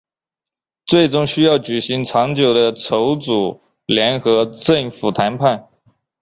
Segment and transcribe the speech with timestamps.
[0.87, 5.67] 最终需要举行长久的筹组联合政府谈判。